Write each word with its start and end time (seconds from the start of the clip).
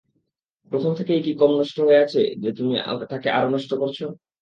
প্রথম 0.71 0.91
থেকেই 0.99 1.21
কি 1.23 1.31
কম 1.41 1.51
নষ্ট 1.59 1.77
হয়ে 1.79 2.03
আছে 2.05 2.21
যে 2.43 2.49
তুমি 2.57 2.73
তাকে 3.11 3.27
আরও 3.29 3.47
নষ্ট 3.49 3.71
করছো? 3.81 4.05